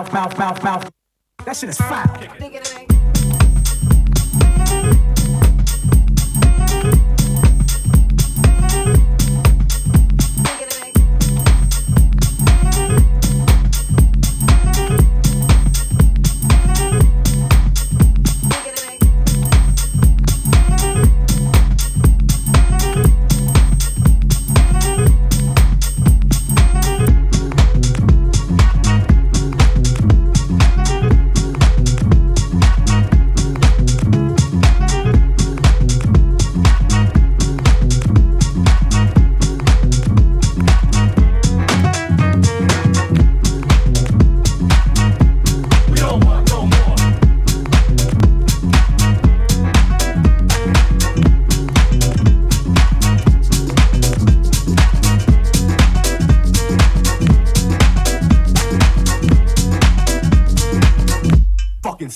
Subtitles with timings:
[0.00, 0.90] Mouth, mouth, mouth, mouth.
[1.44, 1.99] That shit is foul.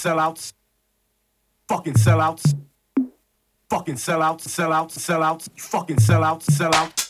[0.05, 0.53] Sellouts,
[1.67, 2.55] fucking sellouts,
[3.71, 7.05] fucking sellouts, sellouts, sellouts, fucking sellouts, sellouts.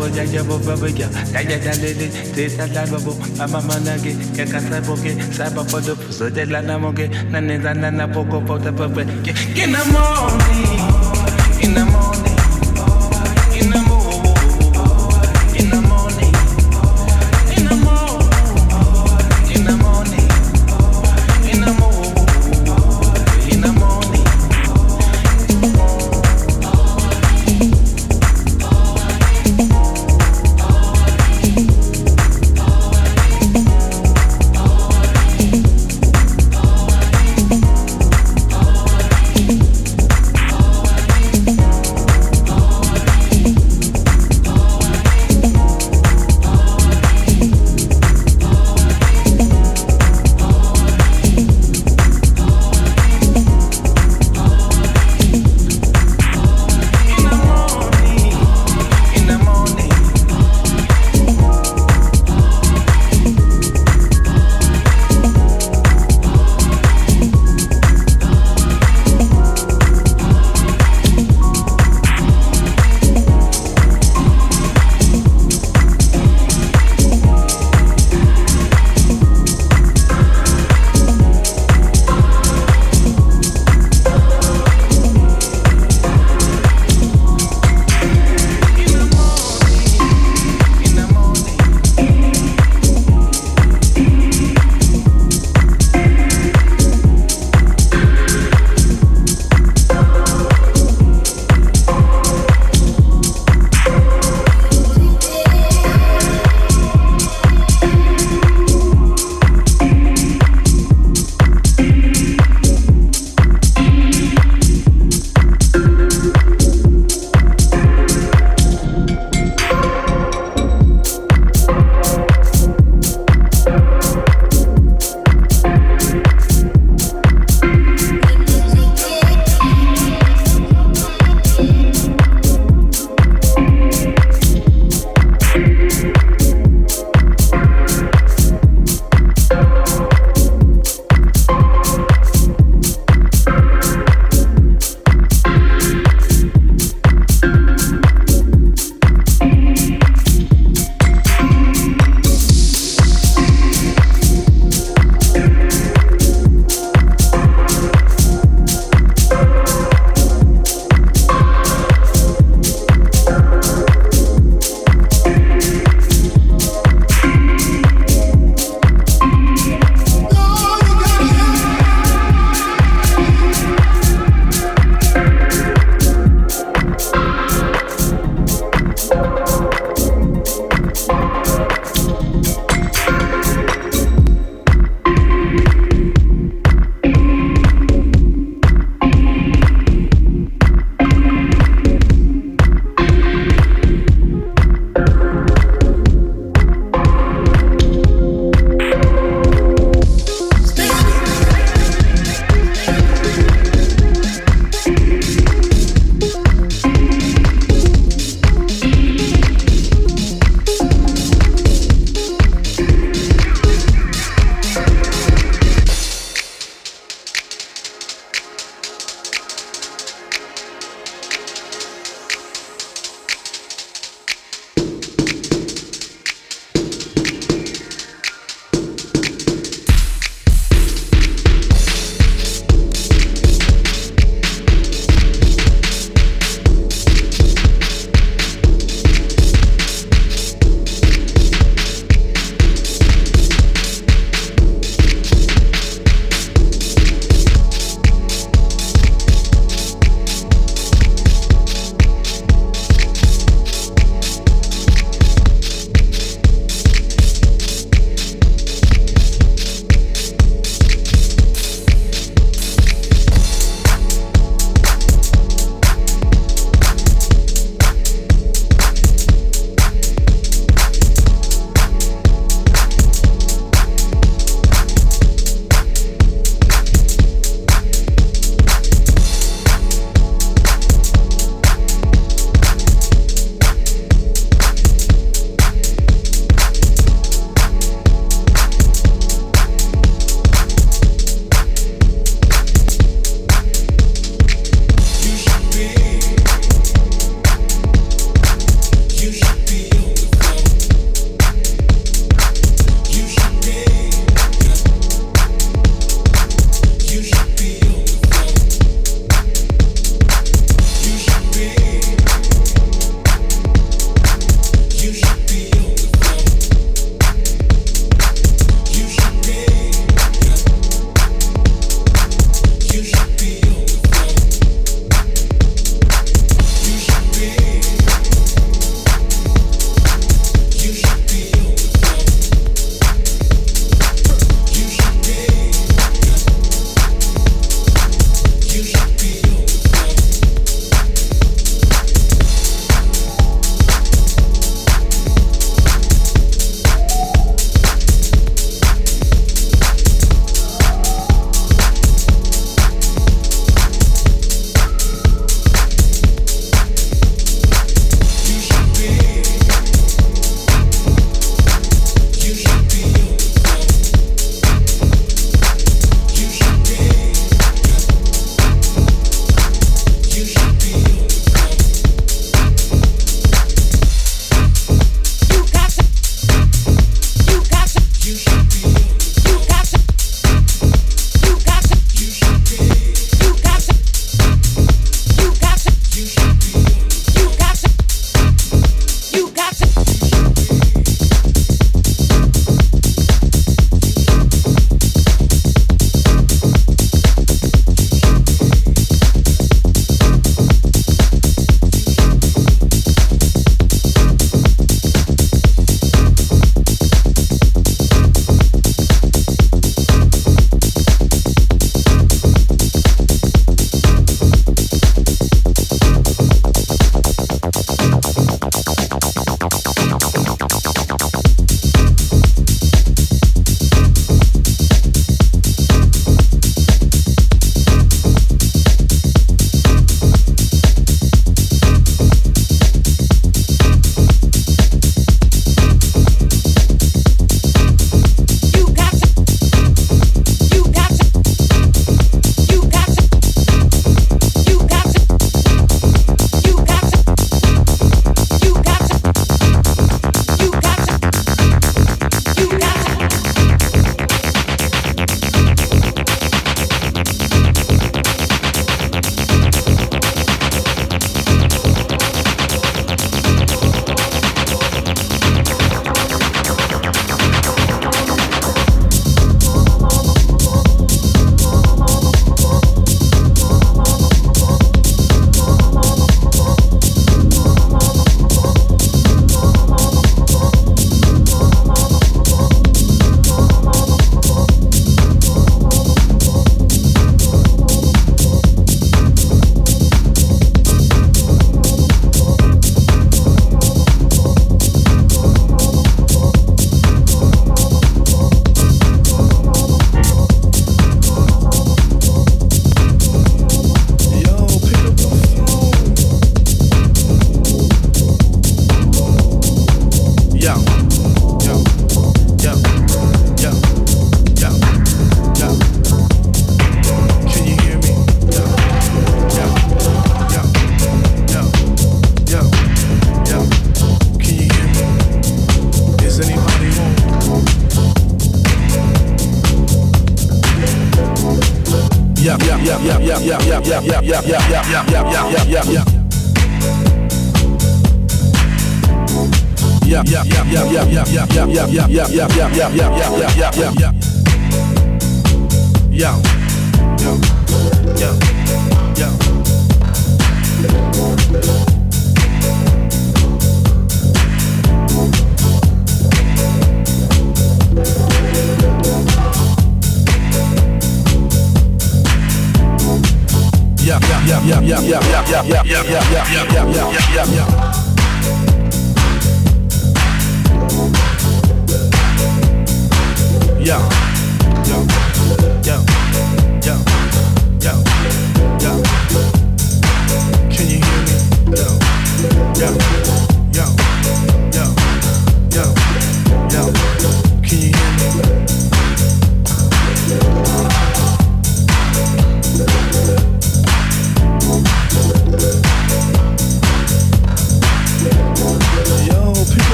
[0.00, 1.08] Wo ya ya wo wo wo ya.
[1.36, 2.08] Ya ya ya le le.
[2.32, 3.12] Se sa la wo wo.
[3.36, 4.16] Mama mana ge.
[4.32, 5.12] Ke ka sa bo ge.
[5.36, 5.94] Sa bo bo do.
[6.10, 7.12] So de la na mo ge.
[7.30, 9.04] Na ne za na na po ko po te pe pe.
[9.24, 10.04] Ge ge na mo
[10.48, 10.80] ni.
[11.62, 11.99] In the morning.